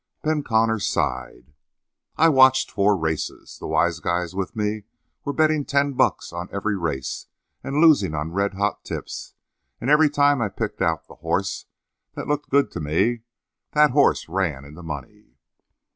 [0.23, 1.53] Ben Connor sighed.
[2.17, 3.59] "I watched four races.
[3.59, 4.85] The wise guys with me
[5.23, 7.27] were betting ten bucks on every race
[7.63, 9.35] and losing on red hot tips;
[9.79, 11.67] and every time I picked out the horse
[12.15, 13.21] that looked good to me,
[13.73, 15.35] that horse ran in the money.